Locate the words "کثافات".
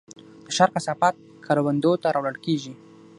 0.75-1.15